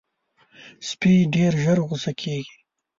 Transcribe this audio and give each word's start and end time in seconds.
سپي 0.89 1.13
ډېر 1.33 1.51
ژر 1.63 1.77
غصه 1.87 2.11
کېږي. 2.21 2.55